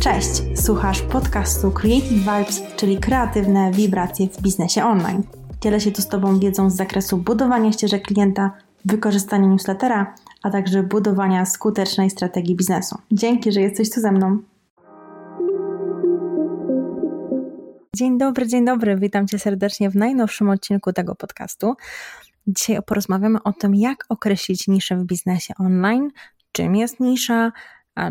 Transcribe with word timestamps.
Cześć, 0.00 0.42
słuchasz 0.54 1.02
podcastu 1.02 1.70
Creative 1.70 2.10
Vibes, 2.10 2.62
czyli 2.76 2.98
kreatywne 2.98 3.70
wibracje 3.72 4.28
w 4.28 4.42
biznesie 4.42 4.84
online. 4.84 5.22
Dzielę 5.60 5.80
się 5.80 5.92
tu 5.92 6.02
z 6.02 6.08
Tobą 6.08 6.38
wiedzą 6.38 6.70
z 6.70 6.76
zakresu 6.76 7.16
budowania 7.16 7.72
ścieżek 7.72 8.02
klienta, 8.02 8.50
wykorzystania 8.84 9.48
newslettera, 9.48 10.14
a 10.42 10.50
także 10.50 10.82
budowania 10.82 11.46
skutecznej 11.46 12.10
strategii 12.10 12.56
biznesu. 12.56 12.98
Dzięki, 13.12 13.52
że 13.52 13.60
jesteś 13.60 13.90
tu 13.90 14.00
ze 14.00 14.12
mną. 14.12 14.38
Dzień 17.96 18.18
dobry, 18.18 18.46
dzień 18.46 18.64
dobry. 18.64 18.96
Witam 18.96 19.28
Cię 19.28 19.38
serdecznie 19.38 19.90
w 19.90 19.96
najnowszym 19.96 20.50
odcinku 20.50 20.92
tego 20.92 21.14
podcastu. 21.14 21.76
Dzisiaj 22.56 22.82
porozmawiamy 22.86 23.42
o 23.42 23.52
tym, 23.52 23.74
jak 23.74 24.04
określić 24.08 24.68
niszę 24.68 24.96
w 24.96 25.04
biznesie 25.04 25.54
online, 25.58 26.10
czym 26.52 26.76
jest 26.76 27.00
nisza, 27.00 27.52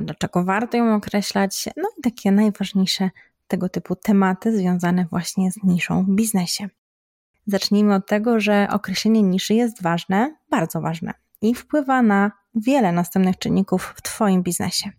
dlaczego 0.02 0.44
warto 0.44 0.77
ją 0.77 0.96
określać, 0.96 1.70
no 1.77 1.90
i 1.98 2.02
takie 2.02 2.32
najważniejsze 2.32 3.10
tego 3.48 3.70
typu 3.70 3.96
tematy 3.96 4.58
związane 4.58 5.05
właśnie 5.05 5.52
z 5.52 5.63
niszą 5.63 6.04
w 6.04 6.10
biznesie. 6.10 6.70
Zacznijmy 7.48 7.96
od 7.96 8.08
tego, 8.08 8.40
że 8.40 8.68
określenie 8.72 9.22
niszy 9.22 9.54
jest 9.54 9.82
ważne, 9.82 10.36
bardzo 10.49 10.82
ważne 10.82 11.13
i 11.41 11.55
wpływa 11.55 12.02
na 12.02 12.32
wiele 12.55 12.91
następnych 12.91 13.38
czynników 13.38 13.94
w 13.96 14.02
Twoim 14.02 14.44
biznesie. 14.44 14.91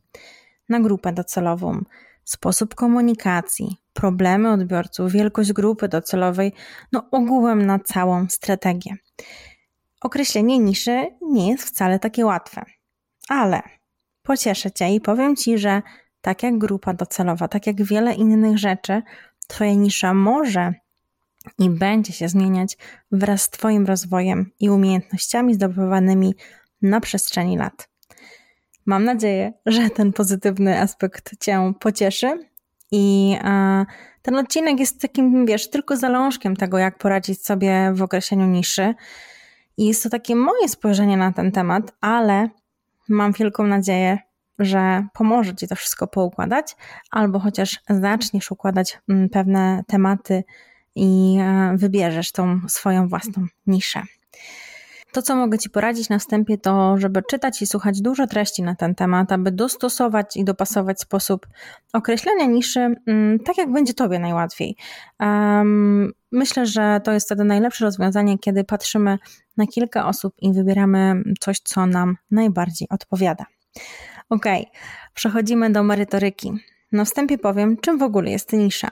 Na 0.68 0.80
grupę 0.80 1.12
docelową, 1.12 1.84
sposób 2.24 2.74
komunikacji, 2.74 3.76
problemy 3.92 4.52
odbiorców, 4.52 5.12
wielkość 5.12 5.52
grupy 5.52 5.88
docelowej, 5.88 6.52
no 6.92 7.06
ogółem 7.10 7.66
na 7.66 7.78
całą 7.78 8.26
strategię. 8.28 8.96
Określenie 10.00 10.58
niszy 10.58 11.06
nie 11.22 11.50
jest 11.50 11.64
wcale 11.64 11.98
takie 11.98 12.26
łatwe, 12.26 12.64
ale 13.28 13.62
pocieszę 14.22 14.70
Cię 14.70 14.94
i 14.94 15.00
powiem 15.00 15.36
Ci, 15.36 15.58
że 15.58 15.82
tak 16.20 16.42
jak 16.42 16.58
grupa 16.58 16.94
docelowa, 16.94 17.48
tak 17.48 17.66
jak 17.66 17.82
wiele 17.82 18.14
innych 18.14 18.58
rzeczy, 18.58 19.02
Twoja 19.46 19.74
nisza 19.74 20.14
może 20.14 20.74
i 21.58 21.70
będzie 21.70 22.12
się 22.12 22.28
zmieniać 22.28 22.76
wraz 23.12 23.42
z 23.42 23.50
Twoim 23.50 23.86
rozwojem 23.86 24.50
i 24.60 24.70
umiejętnościami 24.70 25.54
zdobywanymi 25.54 26.34
na 26.82 27.00
przestrzeni 27.00 27.58
lat. 27.58 27.88
Mam 28.86 29.04
nadzieję, 29.04 29.52
że 29.66 29.90
ten 29.90 30.12
pozytywny 30.12 30.80
aspekt 30.80 31.44
Cię 31.44 31.72
pocieszy 31.80 32.49
i 32.92 33.36
ten 34.22 34.36
odcinek 34.36 34.80
jest 34.80 35.00
takim, 35.00 35.46
wiesz, 35.46 35.70
tylko 35.70 35.96
zalążkiem 35.96 36.56
tego, 36.56 36.78
jak 36.78 36.98
poradzić 36.98 37.44
sobie 37.44 37.92
w 37.94 38.02
określeniu 38.02 38.46
niszy. 38.46 38.94
I 39.76 39.86
jest 39.86 40.02
to 40.02 40.10
takie 40.10 40.36
moje 40.36 40.68
spojrzenie 40.68 41.16
na 41.16 41.32
ten 41.32 41.52
temat, 41.52 41.92
ale 42.00 42.48
mam 43.08 43.32
wielką 43.32 43.66
nadzieję, 43.66 44.18
że 44.58 45.06
pomoże 45.14 45.54
Ci 45.54 45.68
to 45.68 45.76
wszystko 45.76 46.06
poukładać, 46.06 46.76
albo 47.10 47.38
chociaż 47.38 47.80
zaczniesz 47.88 48.50
układać 48.50 48.98
mm, 49.08 49.28
pewne 49.28 49.82
tematy 49.86 50.44
i 50.94 51.38
e, 51.40 51.72
wybierzesz 51.76 52.32
tą 52.32 52.60
swoją 52.68 53.08
własną 53.08 53.46
niszę. 53.66 54.02
To, 55.12 55.22
co 55.22 55.36
mogę 55.36 55.58
Ci 55.58 55.70
poradzić 55.70 56.08
na 56.08 56.18
wstępie, 56.18 56.58
to 56.58 56.98
żeby 56.98 57.22
czytać 57.22 57.62
i 57.62 57.66
słuchać 57.66 58.00
dużo 58.00 58.26
treści 58.26 58.62
na 58.62 58.74
ten 58.74 58.94
temat, 58.94 59.32
aby 59.32 59.50
dostosować 59.50 60.36
i 60.36 60.44
dopasować 60.44 61.00
sposób 61.00 61.46
określenia 61.92 62.44
niszy 62.44 62.94
mm, 63.06 63.38
tak, 63.38 63.58
jak 63.58 63.72
będzie 63.72 63.94
Tobie 63.94 64.18
najłatwiej. 64.18 64.76
myślę, 66.32 66.66
że 66.66 67.00
to 67.04 67.12
jest 67.12 67.26
wtedy 67.26 67.44
najlepsze 67.44 67.84
rozwiązanie, 67.84 68.38
kiedy 68.38 68.64
patrzymy 68.64 69.18
na 69.56 69.66
kilka 69.66 70.06
osób 70.08 70.34
i 70.38 70.52
wybieramy 70.52 71.22
coś, 71.40 71.60
co 71.60 71.86
nam 71.86 72.16
najbardziej 72.30 72.88
odpowiada. 72.88 73.44
Ok, 74.30 74.44
przechodzimy 75.14 75.70
do 75.70 75.82
merytoryki. 75.82 76.52
Na 76.92 77.04
wstępie 77.04 77.38
powiem, 77.38 77.76
czym 77.76 77.98
w 77.98 78.02
ogóle 78.02 78.30
jest 78.30 78.52
nisza. 78.52 78.90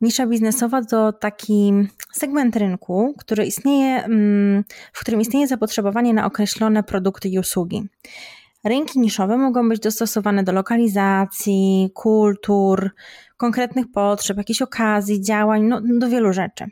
Nisza 0.00 0.26
biznesowa 0.26 0.84
to 0.84 1.12
taki 1.12 1.72
segment 2.12 2.56
rynku, 2.56 3.14
który 3.18 3.46
istnieje, 3.46 4.04
mm, 4.04 4.64
w 4.92 5.00
którym 5.00 5.20
istnieje 5.20 5.46
zapotrzebowanie 5.46 6.14
na 6.14 6.26
określone 6.26 6.82
produkty 6.82 7.28
i 7.28 7.38
usługi. 7.38 7.88
Rynki 8.64 8.98
niszowe 8.98 9.36
mogą 9.36 9.68
być 9.68 9.80
dostosowane 9.80 10.42
do 10.42 10.52
lokalizacji, 10.52 11.90
kultur, 11.94 12.90
konkretnych 13.36 13.86
potrzeb, 13.92 14.36
jakichś 14.36 14.62
okazji, 14.62 15.22
działań, 15.22 15.62
no, 15.62 15.80
do 15.98 16.08
wielu 16.08 16.32
rzeczy. 16.32 16.64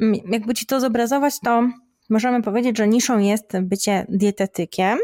Mm, 0.00 0.14
jakby 0.32 0.54
ci 0.54 0.66
to 0.66 0.80
zobrazować, 0.80 1.40
to 1.44 1.68
możemy 2.10 2.42
powiedzieć, 2.42 2.78
że 2.78 2.88
niszą 2.88 3.18
jest 3.18 3.52
bycie 3.62 4.06
dietetykiem, 4.08 4.98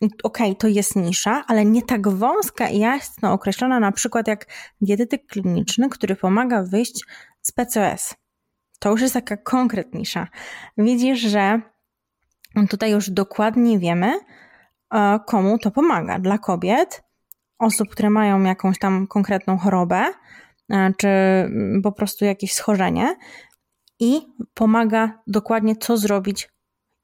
okej, 0.00 0.16
okay, 0.22 0.54
to 0.54 0.68
jest 0.68 0.96
nisza, 0.96 1.44
ale 1.46 1.64
nie 1.64 1.82
tak 1.82 2.08
wąska 2.08 2.68
i 2.68 2.78
jasno 2.78 3.32
określona, 3.32 3.80
na 3.80 3.92
przykład 3.92 4.28
jak 4.28 4.46
dietetyk 4.80 5.26
kliniczny, 5.26 5.88
który 5.88 6.16
pomaga 6.16 6.62
wyjść 6.62 7.04
z 7.42 7.52
PCOS. 7.52 8.14
To 8.78 8.90
już 8.90 9.00
jest 9.00 9.14
taka 9.14 9.36
konkretniejsza. 9.36 10.26
Widzisz, 10.78 11.20
że 11.20 11.60
tutaj 12.70 12.90
już 12.90 13.10
dokładnie 13.10 13.78
wiemy, 13.78 14.20
e, 14.94 15.20
komu 15.26 15.58
to 15.58 15.70
pomaga. 15.70 16.18
Dla 16.18 16.38
kobiet, 16.38 17.02
osób, 17.58 17.88
które 17.88 18.10
mają 18.10 18.42
jakąś 18.42 18.78
tam 18.78 19.06
konkretną 19.06 19.58
chorobę, 19.58 20.04
e, 20.70 20.92
czy 20.96 21.08
po 21.82 21.92
prostu 21.92 22.24
jakieś 22.24 22.52
schorzenie, 22.52 23.16
i 24.02 24.20
pomaga 24.54 25.22
dokładnie, 25.26 25.76
co 25.76 25.96
zrobić 25.96 26.51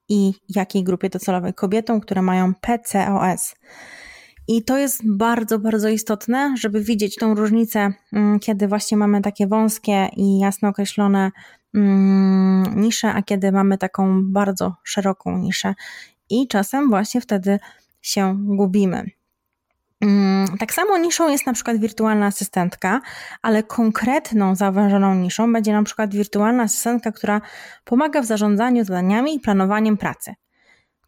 i 0.08 0.32
jakiej 0.48 0.84
grupie 0.84 1.08
docelowej 1.08 1.54
kobietom, 1.54 2.00
które 2.00 2.22
mają 2.22 2.54
PCOS. 2.54 3.54
I 4.48 4.64
to 4.64 4.78
jest 4.78 5.16
bardzo, 5.16 5.58
bardzo 5.58 5.88
istotne, 5.88 6.54
żeby 6.58 6.80
widzieć 6.80 7.16
tą 7.16 7.34
różnicę, 7.34 7.92
mm, 8.12 8.38
kiedy 8.40 8.68
właśnie 8.68 8.96
mamy 8.96 9.22
takie 9.22 9.46
wąskie 9.46 10.08
i 10.16 10.38
jasno 10.38 10.68
określone 10.68 11.30
mm, 11.74 12.80
nisze, 12.80 13.12
a 13.12 13.22
kiedy 13.22 13.52
mamy 13.52 13.78
taką 13.78 14.32
bardzo 14.32 14.74
szeroką 14.84 15.38
niszę. 15.38 15.74
I 16.30 16.48
czasem 16.48 16.88
właśnie 16.88 17.20
wtedy 17.20 17.58
się 18.02 18.36
gubimy. 18.38 19.17
Mm, 20.00 20.58
tak 20.58 20.74
samo 20.74 20.98
niszą 20.98 21.28
jest 21.28 21.46
na 21.46 21.52
przykład 21.52 21.76
wirtualna 21.76 22.26
asystentka, 22.26 23.00
ale 23.42 23.62
konkretną, 23.62 24.54
zauważoną 24.54 25.14
niszą 25.14 25.52
będzie 25.52 25.72
na 25.72 25.82
przykład 25.82 26.14
wirtualna 26.14 26.62
asystentka, 26.62 27.12
która 27.12 27.40
pomaga 27.84 28.22
w 28.22 28.24
zarządzaniu 28.24 28.84
zadaniami 28.84 29.34
i 29.34 29.40
planowaniem 29.40 29.96
pracy. 29.96 30.34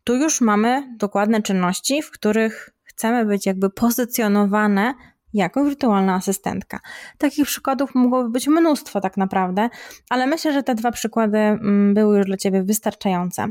Tu 0.05 0.17
już 0.17 0.41
mamy 0.41 0.97
dokładne 0.97 1.43
czynności, 1.43 2.03
w 2.03 2.11
których 2.11 2.71
chcemy 2.85 3.25
być 3.25 3.47
jakby 3.47 3.71
pozycjonowane 3.71 4.95
jako 5.35 5.65
wirtualna 5.65 6.15
asystentka. 6.15 6.81
Takich 7.19 7.47
przykładów 7.47 7.95
mogłoby 7.95 8.31
być 8.31 8.49
mnóstwo 8.49 9.01
tak 9.01 9.17
naprawdę, 9.17 9.69
ale 10.11 10.27
myślę, 10.27 10.53
że 10.53 10.63
te 10.63 10.75
dwa 10.75 10.91
przykłady 10.91 11.39
mm, 11.39 11.95
były 11.95 12.19
już 12.19 12.27
dla 12.27 12.37
Ciebie 12.37 12.63
wystarczające. 12.63 13.49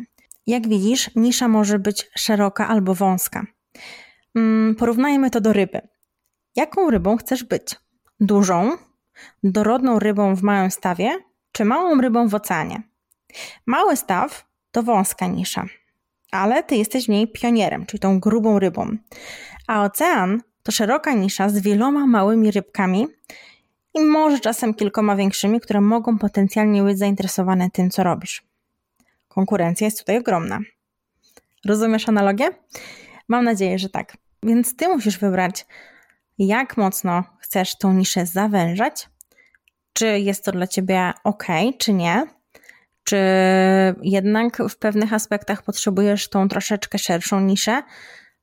Jak 0.48 0.68
widzisz, 0.68 1.10
nisza 1.16 1.48
może 1.48 1.80
być 1.80 2.12
szeroka 2.18 2.68
albo 2.68 2.96
wąska. 2.96 3.46
Mm, 4.40 4.76
porównajmy 4.76 5.30
to 5.30 5.42
do 5.42 5.54
ryby. 5.54 5.82
Jaką 6.56 6.90
rybą 6.90 7.18
chcesz 7.18 7.44
być? 7.44 7.76
Dużą, 8.20 8.78
dorodną 9.44 10.00
rybą 10.00 10.36
w 10.36 10.44
małym 10.44 10.72
stawie, 10.72 11.18
czy 11.52 11.66
małą 11.66 12.02
rybą 12.02 12.28
w 12.28 12.36
oceanie? 12.36 12.82
Mały 13.66 13.98
staw 13.98 14.46
to 14.72 14.84
wąska 14.84 15.28
nisza, 15.28 15.66
ale 16.32 16.64
ty 16.64 16.76
jesteś 16.76 17.06
w 17.06 17.10
niej 17.10 17.28
pionierem, 17.28 17.86
czyli 17.86 18.00
tą 18.00 18.20
grubą 18.20 18.60
rybą. 18.60 18.98
A 19.68 19.84
ocean 19.84 20.42
to 20.64 20.72
szeroka 20.72 21.14
nisza 21.14 21.50
z 21.50 21.60
wieloma 21.60 22.08
małymi 22.08 22.52
rybkami 22.52 23.08
i 23.94 24.00
może 24.00 24.40
czasem 24.40 24.74
kilkoma 24.74 25.16
większymi, 25.16 25.60
które 25.60 25.82
mogą 25.82 26.18
potencjalnie 26.18 26.84
być 26.84 26.98
zainteresowane 26.98 27.70
tym, 27.70 27.90
co 27.90 28.04
robisz. 28.04 28.44
Konkurencja 29.28 29.86
jest 29.86 30.00
tutaj 30.00 30.18
ogromna. 30.18 30.60
Rozumiesz 31.66 32.10
analogię? 32.10 32.50
Mam 33.28 33.46
nadzieję, 33.46 33.80
że 33.80 33.90
tak. 33.90 34.29
Więc 34.44 34.76
ty 34.76 34.88
musisz 34.88 35.20
wybrać, 35.20 35.66
jak 36.38 36.78
mocno 36.78 37.24
chcesz 37.40 37.78
tą 37.78 37.94
niszę 37.94 38.26
zawężać. 38.26 39.10
Czy 39.94 40.20
jest 40.20 40.46
to 40.46 40.52
dla 40.52 40.68
ciebie 40.68 41.14
ok, 41.24 41.46
czy 41.78 41.94
nie. 41.94 42.28
Czy 43.04 43.18
jednak 44.02 44.58
w 44.70 44.78
pewnych 44.78 45.14
aspektach 45.14 45.64
potrzebujesz 45.64 46.30
tą 46.30 46.48
troszeczkę 46.48 46.98
szerszą 46.98 47.42
niszę. 47.42 47.84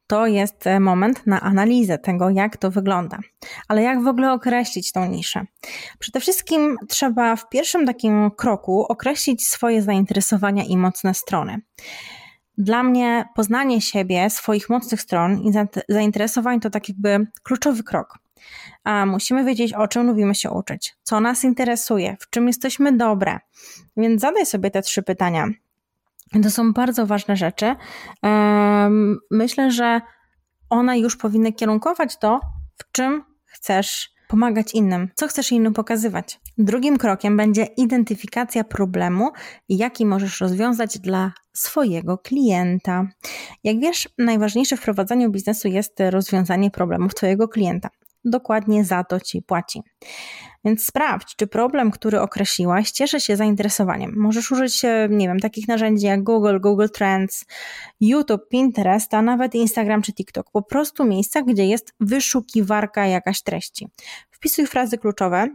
To 0.07 0.27
jest 0.27 0.65
moment 0.81 1.27
na 1.27 1.41
analizę 1.41 1.99
tego, 1.99 2.31
jak 2.31 2.57
to 2.57 2.71
wygląda. 2.71 3.19
Ale 3.69 3.83
jak 3.83 4.03
w 4.03 4.07
ogóle 4.07 4.33
określić 4.33 4.93
tą 4.93 5.09
niszę? 5.09 5.47
Przede 5.99 6.21
wszystkim 6.21 6.77
trzeba 6.89 7.37
w 7.37 7.49
pierwszym 7.49 7.87
takim 7.87 8.31
kroku 8.31 8.83
określić 8.89 9.49
swoje 9.49 9.83
zainteresowania 9.83 10.65
i 10.65 10.77
mocne 10.77 11.15
strony. 11.15 11.61
Dla 12.59 12.83
mnie 12.83 13.25
poznanie 13.35 13.81
siebie, 13.81 14.31
swoich 14.31 14.69
mocnych 14.69 15.01
stron 15.01 15.41
i 15.41 15.53
zainteresowań 15.89 16.61
to 16.61 16.71
tak 16.71 16.89
jakby 16.89 17.27
kluczowy 17.43 17.83
krok. 17.83 18.19
A 18.85 19.07
musimy 19.07 19.45
wiedzieć, 19.45 19.73
o 19.73 19.89
czym 19.89 20.07
lubimy 20.07 20.35
się 20.35 20.51
uczyć, 20.51 20.97
co 21.03 21.21
nas 21.21 21.45
interesuje, 21.45 22.17
w 22.21 22.31
czym 22.31 22.47
jesteśmy 22.47 22.93
dobre. 22.93 23.39
Więc 23.97 24.21
zadaj 24.21 24.47
sobie 24.47 24.71
te 24.71 24.83
trzy 24.83 25.03
pytania. 25.03 25.49
To 26.43 26.51
są 26.51 26.73
bardzo 26.73 27.07
ważne 27.07 27.37
rzeczy. 27.37 27.75
Myślę, 29.31 29.71
że 29.71 30.01
one 30.71 30.99
już 30.99 31.17
powinny 31.17 31.53
kierunkować 31.53 32.19
to, 32.19 32.41
w 32.77 32.93
czym 32.93 33.25
chcesz 33.45 34.16
pomagać 34.29 34.75
innym, 34.75 35.09
co 35.15 35.29
chcesz 35.29 35.53
innym 35.53 35.73
pokazywać. 35.73 36.41
Drugim 36.59 36.99
krokiem 36.99 37.37
będzie 37.37 37.65
identyfikacja 37.65 38.65
problemu, 38.65 39.31
jaki 39.69 40.07
możesz 40.07 40.41
rozwiązać 40.41 40.99
dla 40.99 41.33
swojego 41.53 42.19
klienta. 42.19 43.07
Jak 43.65 43.81
wiesz, 43.81 44.09
najważniejsze 44.19 44.77
w 44.77 44.83
prowadzeniu 44.83 45.31
biznesu 45.31 45.69
jest 45.69 46.01
rozwiązanie 46.11 46.71
problemów 46.71 47.15
Twojego 47.15 47.49
klienta. 47.49 47.89
Dokładnie 48.29 48.85
za 48.85 49.05
to 49.05 49.21
Ci 49.21 49.43
płaci. 49.43 49.83
Więc 50.65 50.85
sprawdź, 50.85 51.37
czy 51.37 51.47
problem, 51.47 51.91
który 51.91 52.21
określiłaś, 52.21 52.91
cieszy 52.91 53.21
się 53.21 53.37
zainteresowaniem. 53.37 54.13
Możesz 54.17 54.53
użyć, 54.53 54.83
nie 55.11 55.29
wiem, 55.29 55.41
takich 55.41 55.69
narzędzi 55.69 56.07
jak 56.07 56.23
Google, 56.23 56.61
Google 56.61 56.87
Trends, 56.95 57.45
YouTube, 58.01 58.49
Pinterest, 58.49 59.15
a 59.15 59.23
nawet 59.23 59.55
Instagram 59.55 60.03
czy 60.03 60.13
TikTok. 60.13 60.51
Po 60.51 60.63
prostu 60.63 61.05
miejsca, 61.05 61.43
gdzie 61.43 61.67
jest 61.67 61.93
wyszukiwarka 62.01 63.07
jakaś 63.07 63.43
treści. 63.43 63.89
Wpisuj 64.31 64.67
frazy 64.67 64.99
kluczowe, 64.99 65.49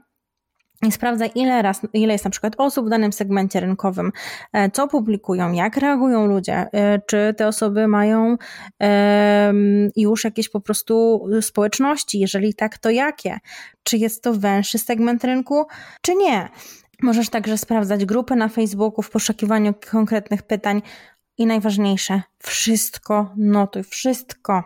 sprawdza, 0.89 1.25
ile, 1.25 1.62
raz, 1.62 1.81
ile 1.94 2.13
jest 2.13 2.25
na 2.25 2.31
przykład 2.31 2.54
osób 2.57 2.86
w 2.86 2.89
danym 2.89 3.13
segmencie 3.13 3.60
rynkowym, 3.60 4.12
e, 4.54 4.72
co 4.72 4.88
publikują, 4.88 5.51
jak 5.51 5.78
reagują 5.78 6.25
ludzie, 6.25 6.66
e, 6.74 7.00
czy 7.07 7.33
te 7.38 7.48
osoby 7.48 7.88
mają 7.88 8.38
już 9.95 10.24
jakieś 10.24 10.50
po 10.50 10.62
prostu 10.62 11.25
społeczności, 11.42 12.19
jeżeli 12.19 12.54
tak, 12.54 12.78
to 12.78 12.89
jakie, 12.89 13.39
czy 13.83 13.98
jest 13.98 14.24
to 14.24 14.33
węższy 14.33 14.78
segment 14.78 15.24
rynku, 15.24 15.66
czy 16.01 16.16
nie. 16.16 16.50
Możesz 17.01 17.30
także 17.30 17.57
sprawdzać 17.57 18.06
grupy 18.06 18.36
na 18.36 18.48
Facebooku 18.48 19.01
w 19.01 19.10
poszukiwaniu 19.10 19.74
konkretnych 19.92 20.44
pytań, 20.44 20.81
i 21.42 21.46
najważniejsze, 21.46 22.22
wszystko 22.40 23.34
notuj, 23.38 23.84
wszystko. 23.84 24.64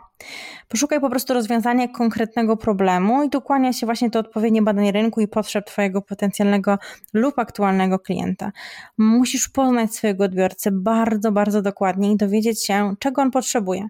Poszukaj 0.67 1.01
po 1.01 1.09
prostu 1.09 1.33
rozwiązania 1.33 1.87
konkretnego 1.87 2.57
problemu 2.57 3.23
i 3.23 3.29
dokłania 3.29 3.73
się 3.73 3.85
właśnie 3.85 4.09
do 4.09 4.19
odpowiednie 4.19 4.61
badań 4.61 4.91
rynku 4.91 5.21
i 5.21 5.27
potrzeb 5.27 5.65
Twojego 5.65 6.01
potencjalnego 6.01 6.77
lub 7.13 7.39
aktualnego 7.39 7.99
klienta. 7.99 8.51
Musisz 8.97 9.49
poznać 9.49 9.95
swojego 9.95 10.23
odbiorcę 10.23 10.71
bardzo, 10.71 11.31
bardzo 11.31 11.61
dokładnie 11.61 12.11
i 12.11 12.17
dowiedzieć 12.17 12.65
się, 12.65 12.95
czego 12.99 13.21
on 13.21 13.31
potrzebuje, 13.31 13.87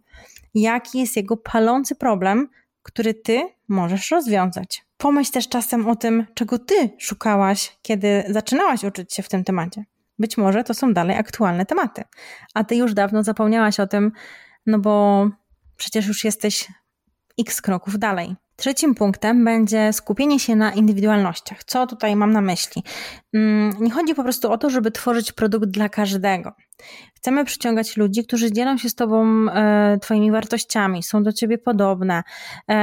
jaki 0.56 1.00
jest 1.00 1.16
jego 1.16 1.38
palący 1.38 1.96
problem, 1.96 2.48
który 2.84 3.14
Ty 3.14 3.42
możesz 3.68 4.12
rozwiązać. 4.12 4.86
Pomyśl 4.98 5.32
też 5.32 5.50
czasem 5.50 5.88
o 5.88 5.96
tym, 5.96 6.26
czego 6.34 6.60
Ty 6.60 6.90
szukałaś, 6.98 7.78
kiedy 7.82 8.24
zaczynałaś 8.30 8.84
uczyć 8.84 9.14
się 9.14 9.24
w 9.24 9.30
tym 9.30 9.44
temacie. 9.44 9.86
Być 10.20 10.38
może 10.38 10.64
to 10.64 10.74
są 10.74 10.94
dalej 10.94 11.18
aktualne 11.18 11.66
tematy, 11.66 12.04
a 12.54 12.64
ty 12.64 12.76
już 12.76 12.94
dawno 12.94 13.24
zapomniałaś 13.24 13.80
o 13.80 13.88
tym, 13.88 14.12
no 14.66 14.80
bo 14.80 15.28
przecież 15.78 16.08
już 16.08 16.24
jesteś 16.24 16.68
x 17.40 17.62
kroków 17.62 18.00
dalej. 18.00 18.36
Trzecim 18.56 18.96
punktem 18.96 19.46
będzie 19.46 19.94
skupienie 19.94 20.40
się 20.40 20.56
na 20.56 20.72
indywidualnościach. 20.72 21.64
Co 21.64 21.88
tutaj 21.88 22.16
mam 22.16 22.32
na 22.32 22.42
myśli? 22.42 22.84
Mm, 23.34 23.76
nie 23.80 23.92
chodzi 23.92 24.16
po 24.16 24.24
prostu 24.24 24.52
o 24.52 24.58
to, 24.58 24.70
żeby 24.70 24.92
tworzyć 24.92 25.32
produkt 25.32 25.66
dla 25.66 25.90
każdego. 25.90 26.54
Chcemy 27.26 27.46
przyciągać 27.46 27.98
ludzi, 27.98 28.24
którzy 28.24 28.52
dzielą 28.52 28.78
się 28.78 28.90
z 28.90 28.96
Tobą 28.96 29.26
e, 29.50 29.98
Twoimi 30.02 30.32
wartościami, 30.32 31.04
są 31.04 31.24
do 31.24 31.34
Ciebie 31.34 31.58
podobne, 31.58 32.24
e, 32.68 32.76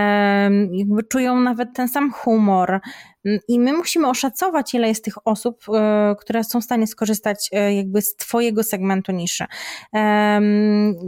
jakby 0.73 1.03
czują 1.03 1.41
nawet 1.41 1.69
ten 1.75 1.89
sam 1.89 2.13
humor. 2.13 2.81
I 3.49 3.61
my 3.61 3.73
musimy 3.73 4.09
oszacować, 4.09 4.75
ile 4.75 4.89
jest 4.89 5.05
tych 5.05 5.27
osób, 5.27 5.65
e, 5.75 6.15
które 6.21 6.45
są 6.45 6.61
w 6.61 6.65
stanie 6.65 6.87
skorzystać 6.87 7.49
e, 7.53 7.75
jakby 7.75 8.03
z 8.03 8.17
Twojego 8.17 8.63
segmentu 8.63 9.13
niszy. 9.13 9.45
E, 9.95 10.41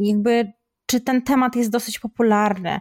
jakby 0.00 0.52
czy 0.86 1.00
ten 1.00 1.22
temat 1.22 1.56
jest 1.56 1.70
dosyć 1.70 1.98
popularny, 1.98 2.80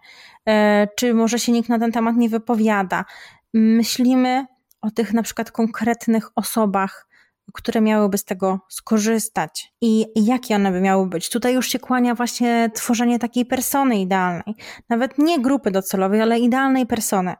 e, 0.49 0.87
czy 0.95 1.13
może 1.13 1.39
się 1.39 1.51
nikt 1.51 1.69
na 1.69 1.79
ten 1.79 1.91
temat 1.91 2.15
nie 2.15 2.29
wypowiada. 2.29 3.05
Myślimy 3.53 4.45
o 4.81 4.91
tych 4.91 5.13
na 5.13 5.23
przykład 5.23 5.51
konkretnych 5.51 6.29
osobach, 6.35 7.07
które 7.53 7.81
miałyby 7.81 8.17
z 8.17 8.25
tego 8.25 8.59
skorzystać 8.69 9.73
i 9.81 10.05
jakie 10.15 10.55
one 10.55 10.71
by 10.71 10.81
miały 10.81 11.07
być. 11.07 11.29
Tutaj 11.29 11.53
już 11.53 11.67
się 11.67 11.79
kłania 11.79 12.15
właśnie 12.15 12.69
tworzenie 12.73 13.19
takiej 13.19 13.45
persony 13.45 14.01
idealnej, 14.01 14.55
nawet 14.89 15.17
nie 15.17 15.41
grupy 15.41 15.71
docelowej, 15.71 16.21
ale 16.21 16.39
idealnej 16.39 16.85
persony. 16.85 17.33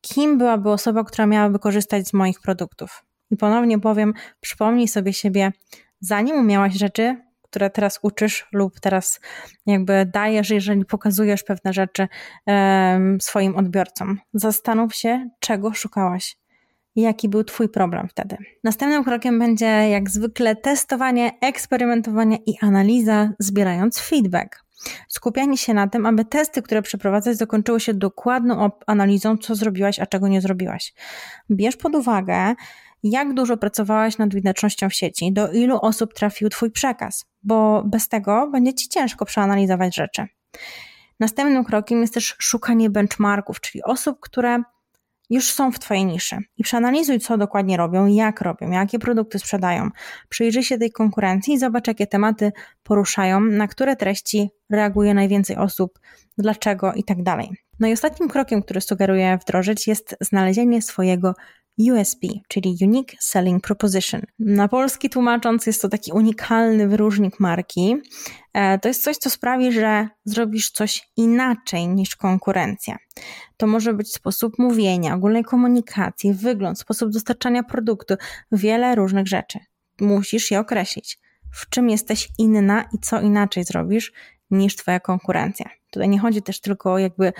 Kim 0.00 0.38
byłaby 0.38 0.70
osoba, 0.70 1.04
która 1.04 1.26
miałaby 1.26 1.58
korzystać 1.58 2.08
z 2.08 2.12
moich 2.12 2.40
produktów? 2.40 3.04
I 3.30 3.36
ponownie 3.36 3.80
powiem, 3.80 4.14
przypomnij 4.40 4.88
sobie 4.88 5.12
siebie, 5.12 5.52
zanim 6.00 6.36
umiałaś 6.36 6.74
rzeczy, 6.74 7.16
które 7.42 7.70
teraz 7.70 7.98
uczysz 8.02 8.46
lub 8.52 8.80
teraz 8.80 9.20
jakby 9.66 10.06
dajesz, 10.06 10.50
jeżeli 10.50 10.84
pokazujesz 10.84 11.42
pewne 11.42 11.72
rzeczy 11.72 12.08
um, 12.46 13.20
swoim 13.20 13.56
odbiorcom. 13.56 14.18
Zastanów 14.34 14.94
się, 14.94 15.28
czego 15.40 15.74
szukałaś. 15.74 16.36
Jaki 16.96 17.28
był 17.28 17.44
Twój 17.44 17.68
problem 17.68 18.08
wtedy? 18.08 18.36
Następnym 18.64 19.04
krokiem 19.04 19.38
będzie, 19.38 19.66
jak 19.66 20.10
zwykle, 20.10 20.56
testowanie, 20.56 21.32
eksperymentowanie 21.40 22.36
i 22.46 22.54
analiza, 22.60 23.30
zbierając 23.38 24.00
feedback. 24.00 24.64
Skupianie 25.08 25.56
się 25.56 25.74
na 25.74 25.88
tym, 25.88 26.06
aby 26.06 26.24
testy, 26.24 26.62
które 26.62 26.82
przeprowadzasz, 26.82 27.36
zakończyły 27.36 27.80
się 27.80 27.94
dokładną 27.94 28.70
analizą, 28.86 29.36
co 29.36 29.54
zrobiłaś, 29.54 29.98
a 30.00 30.06
czego 30.06 30.28
nie 30.28 30.40
zrobiłaś. 30.40 30.94
Bierz 31.50 31.76
pod 31.76 31.94
uwagę, 31.94 32.54
jak 33.02 33.34
dużo 33.34 33.56
pracowałaś 33.56 34.18
nad 34.18 34.34
widocznością 34.34 34.88
w 34.88 34.94
sieci, 34.94 35.32
do 35.32 35.52
ilu 35.52 35.78
osób 35.82 36.14
trafił 36.14 36.48
Twój 36.48 36.70
przekaz, 36.70 37.24
bo 37.42 37.82
bez 37.86 38.08
tego 38.08 38.50
będzie 38.52 38.74
Ci 38.74 38.88
ciężko 38.88 39.24
przeanalizować 39.24 39.96
rzeczy. 39.96 40.26
Następnym 41.20 41.64
krokiem 41.64 42.00
jest 42.00 42.14
też 42.14 42.36
szukanie 42.38 42.90
benchmarków, 42.90 43.60
czyli 43.60 43.84
osób, 43.84 44.20
które 44.20 44.62
już 45.30 45.52
są 45.52 45.72
w 45.72 45.78
Twojej 45.78 46.04
niszy 46.04 46.38
i 46.56 46.62
przeanalizuj, 46.62 47.20
co 47.20 47.38
dokładnie 47.38 47.76
robią, 47.76 48.06
jak 48.06 48.40
robią, 48.40 48.70
jakie 48.70 48.98
produkty 48.98 49.38
sprzedają. 49.38 49.88
Przyjrzyj 50.28 50.62
się 50.62 50.78
tej 50.78 50.90
konkurencji 50.90 51.54
i 51.54 51.58
zobacz, 51.58 51.88
jakie 51.88 52.06
tematy 52.06 52.52
poruszają, 52.82 53.40
na 53.40 53.68
które 53.68 53.96
treści 53.96 54.50
reaguje 54.70 55.14
najwięcej 55.14 55.56
osób, 55.56 55.98
dlaczego 56.38 56.92
i 56.92 57.04
tak 57.04 57.22
dalej. 57.22 57.50
No 57.80 57.88
i 57.88 57.92
ostatnim 57.92 58.28
krokiem, 58.28 58.62
który 58.62 58.80
sugeruję 58.80 59.38
wdrożyć, 59.42 59.86
jest 59.86 60.16
znalezienie 60.20 60.82
swojego 60.82 61.34
USP, 61.78 62.26
czyli 62.48 62.76
Unique 62.82 63.16
Selling 63.20 63.62
Proposition. 63.62 64.22
Na 64.38 64.68
polski 64.68 65.10
tłumacząc, 65.10 65.66
jest 65.66 65.82
to 65.82 65.88
taki 65.88 66.12
unikalny 66.12 66.88
wyróżnik 66.88 67.40
marki. 67.40 67.96
E, 68.52 68.78
to 68.78 68.88
jest 68.88 69.04
coś, 69.04 69.16
co 69.16 69.30
sprawi, 69.30 69.72
że 69.72 70.08
zrobisz 70.24 70.70
coś 70.70 71.08
inaczej 71.16 71.88
niż 71.88 72.16
konkurencja. 72.16 72.96
To 73.56 73.66
może 73.66 73.94
być 73.94 74.12
sposób 74.12 74.58
mówienia, 74.58 75.14
ogólnej 75.14 75.44
komunikacji, 75.44 76.34
wygląd, 76.34 76.78
sposób 76.78 77.10
dostarczania 77.10 77.62
produktu, 77.62 78.14
wiele 78.52 78.94
różnych 78.94 79.26
rzeczy. 79.26 79.58
Musisz 80.00 80.50
je 80.50 80.60
określić. 80.60 81.18
W 81.52 81.68
czym 81.68 81.90
jesteś 81.90 82.28
inna 82.38 82.84
i 82.92 82.98
co 82.98 83.20
inaczej 83.20 83.64
zrobisz 83.64 84.12
niż 84.50 84.76
Twoja 84.76 85.00
konkurencja. 85.00 85.70
Tutaj 85.90 86.08
nie 86.08 86.18
chodzi 86.18 86.42
też 86.42 86.60
tylko 86.60 86.92
o 86.92 86.98
jakby 86.98 87.32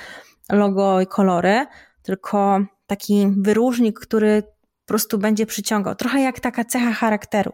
logo 0.52 1.00
i 1.00 1.06
kolory, 1.06 1.66
tylko 2.04 2.61
taki 2.87 3.28
wyróżnik, 3.37 4.00
który 4.00 4.42
po 4.42 4.88
prostu 4.88 5.18
będzie 5.18 5.46
przyciągał. 5.46 5.94
Trochę 5.94 6.20
jak 6.20 6.40
taka 6.40 6.64
cecha 6.64 6.92
charakteru. 6.92 7.52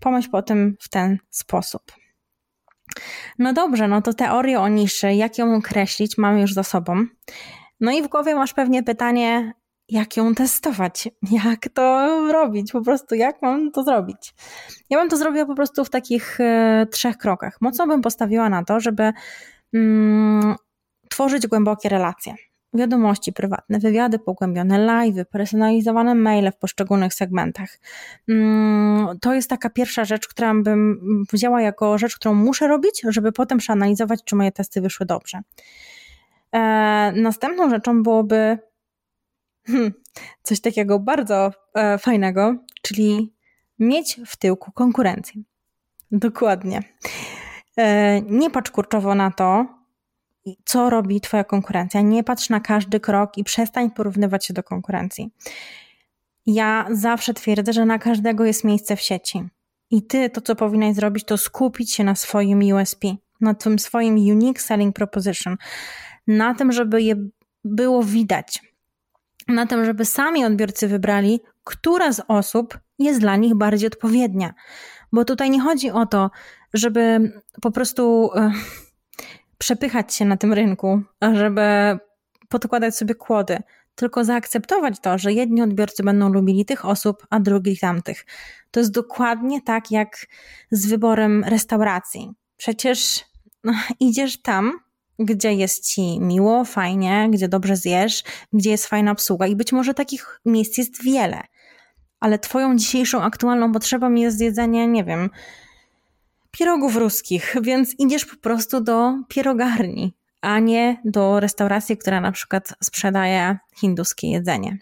Pomyśl 0.00 0.30
po 0.30 0.42
tym 0.42 0.76
w 0.80 0.88
ten 0.88 1.18
sposób. 1.30 1.82
No 3.38 3.52
dobrze, 3.52 3.88
no 3.88 4.02
to 4.02 4.14
teorię 4.14 4.60
o 4.60 4.68
niszy, 4.68 5.14
jak 5.14 5.38
ją 5.38 5.54
określić, 5.54 6.18
mamy 6.18 6.40
już 6.40 6.54
za 6.54 6.62
sobą. 6.62 7.04
No 7.80 7.92
i 7.92 8.02
w 8.02 8.08
głowie 8.08 8.34
masz 8.34 8.54
pewnie 8.54 8.82
pytanie, 8.82 9.54
jak 9.88 10.16
ją 10.16 10.34
testować, 10.34 11.08
jak 11.44 11.68
to 11.74 12.08
robić, 12.32 12.72
po 12.72 12.82
prostu 12.82 13.14
jak 13.14 13.42
mam 13.42 13.72
to 13.72 13.82
zrobić. 13.82 14.34
Ja 14.90 14.98
bym 14.98 15.08
to 15.08 15.16
zrobiła 15.16 15.46
po 15.46 15.54
prostu 15.54 15.84
w 15.84 15.90
takich 15.90 16.40
e, 16.40 16.86
trzech 16.90 17.16
krokach. 17.16 17.56
Mocno 17.60 17.86
bym 17.86 18.02
postawiła 18.02 18.48
na 18.48 18.64
to, 18.64 18.80
żeby 18.80 19.12
mm, 19.74 20.54
tworzyć 21.08 21.46
głębokie 21.46 21.88
relacje 21.88 22.34
wiadomości 22.74 23.32
prywatne, 23.32 23.78
wywiady 23.78 24.18
pogłębione, 24.18 24.86
live'y, 24.86 25.24
personalizowane 25.24 26.14
maile 26.14 26.52
w 26.52 26.56
poszczególnych 26.56 27.14
segmentach. 27.14 27.78
Mm, 28.28 29.18
to 29.20 29.34
jest 29.34 29.50
taka 29.50 29.70
pierwsza 29.70 30.04
rzecz, 30.04 30.28
którą 30.28 30.62
bym 30.62 31.00
wzięła 31.32 31.62
jako 31.62 31.98
rzecz, 31.98 32.16
którą 32.16 32.34
muszę 32.34 32.68
robić, 32.68 33.02
żeby 33.08 33.32
potem 33.32 33.58
przeanalizować, 33.58 34.24
czy 34.24 34.36
moje 34.36 34.52
testy 34.52 34.80
wyszły 34.80 35.06
dobrze. 35.06 35.40
E, 36.52 37.12
następną 37.16 37.70
rzeczą 37.70 38.02
byłoby 38.02 38.58
hmm, 39.66 39.92
coś 40.42 40.60
takiego 40.60 40.98
bardzo 40.98 41.52
e, 41.74 41.98
fajnego, 41.98 42.54
czyli 42.82 43.34
mieć 43.78 44.20
w 44.26 44.36
tyłku 44.36 44.72
konkurencję. 44.72 45.42
Dokładnie. 46.12 46.82
E, 47.76 48.20
nie 48.20 48.50
patrz 48.50 48.70
kurczowo 48.70 49.14
na 49.14 49.30
to, 49.30 49.77
co 50.64 50.90
robi 50.90 51.20
Twoja 51.20 51.44
konkurencja. 51.44 52.00
Nie 52.00 52.24
patrz 52.24 52.50
na 52.50 52.60
każdy 52.60 53.00
krok 53.00 53.38
i 53.38 53.44
przestań 53.44 53.90
porównywać 53.90 54.46
się 54.46 54.54
do 54.54 54.62
konkurencji. 54.62 55.30
Ja 56.46 56.86
zawsze 56.90 57.34
twierdzę, 57.34 57.72
że 57.72 57.84
na 57.84 57.98
każdego 57.98 58.44
jest 58.44 58.64
miejsce 58.64 58.96
w 58.96 59.00
sieci. 59.00 59.44
I 59.90 60.02
ty 60.02 60.30
to, 60.30 60.40
co 60.40 60.56
powinnaś 60.56 60.94
zrobić, 60.94 61.24
to 61.24 61.38
skupić 61.38 61.92
się 61.92 62.04
na 62.04 62.14
swoim 62.14 62.60
USP, 62.74 63.04
na 63.40 63.54
tym 63.54 63.78
swoim 63.78 64.14
Unique 64.14 64.62
Selling 64.62 64.96
Proposition, 64.96 65.56
na 66.26 66.54
tym, 66.54 66.72
żeby 66.72 67.02
je 67.02 67.16
było 67.64 68.02
widać, 68.02 68.62
na 69.48 69.66
tym, 69.66 69.84
żeby 69.84 70.04
sami 70.04 70.44
odbiorcy 70.44 70.88
wybrali, 70.88 71.40
która 71.64 72.12
z 72.12 72.22
osób 72.28 72.78
jest 72.98 73.20
dla 73.20 73.36
nich 73.36 73.54
bardziej 73.54 73.86
odpowiednia. 73.86 74.54
Bo 75.12 75.24
tutaj 75.24 75.50
nie 75.50 75.60
chodzi 75.60 75.90
o 75.90 76.06
to, 76.06 76.30
żeby 76.74 77.32
po 77.62 77.70
prostu 77.70 78.30
e, 78.34 78.52
przepychać 79.58 80.14
się 80.14 80.24
na 80.24 80.36
tym 80.36 80.52
rynku, 80.52 81.02
żeby 81.34 81.98
podkładać 82.48 82.96
sobie 82.96 83.14
kłody, 83.14 83.58
tylko 83.94 84.24
zaakceptować 84.24 85.00
to, 85.00 85.18
że 85.18 85.32
jedni 85.32 85.62
odbiorcy 85.62 86.02
będą 86.02 86.32
lubili 86.32 86.64
tych 86.64 86.84
osób, 86.84 87.26
a 87.30 87.40
drugi 87.40 87.78
tamtych. 87.78 88.26
To 88.70 88.80
jest 88.80 88.92
dokładnie 88.92 89.62
tak 89.62 89.90
jak 89.90 90.26
z 90.70 90.86
wyborem 90.86 91.44
restauracji. 91.44 92.30
Przecież 92.56 93.24
no, 93.64 93.72
idziesz 94.00 94.42
tam, 94.42 94.72
gdzie 95.18 95.54
jest 95.54 95.86
ci 95.86 96.20
miło, 96.20 96.64
fajnie, 96.64 97.28
gdzie 97.30 97.48
dobrze 97.48 97.76
zjesz, 97.76 98.22
gdzie 98.52 98.70
jest 98.70 98.86
fajna 98.86 99.12
obsługa 99.12 99.46
i 99.46 99.56
być 99.56 99.72
może 99.72 99.94
takich 99.94 100.40
miejsc 100.44 100.78
jest 100.78 101.04
wiele. 101.04 101.40
Ale 102.20 102.38
twoją 102.38 102.76
dzisiejszą 102.76 103.22
aktualną 103.22 103.72
potrzebą 103.72 104.14
jest 104.14 104.40
jedzenie, 104.40 104.86
nie 104.86 105.04
wiem, 105.04 105.30
pierogów 106.58 106.96
ruskich, 106.96 107.54
więc 107.62 107.94
idziesz 107.98 108.24
po 108.24 108.36
prostu 108.36 108.80
do 108.80 109.14
pierogarni, 109.28 110.14
a 110.40 110.58
nie 110.58 111.00
do 111.04 111.40
restauracji, 111.40 111.96
która 111.96 112.20
na 112.20 112.32
przykład 112.32 112.74
sprzedaje 112.82 113.58
hinduskie 113.76 114.30
jedzenie. 114.30 114.78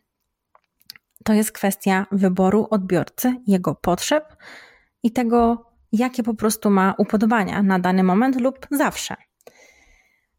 To 1.24 1.32
jest 1.32 1.52
kwestia 1.52 2.06
wyboru 2.12 2.66
odbiorcy, 2.70 3.34
jego 3.46 3.74
potrzeb 3.74 4.36
i 5.02 5.10
tego, 5.10 5.66
jakie 5.92 6.22
po 6.22 6.34
prostu 6.34 6.70
ma 6.70 6.94
upodobania 6.98 7.62
na 7.62 7.78
dany 7.78 8.02
moment 8.02 8.40
lub 8.40 8.66
zawsze. 8.70 9.16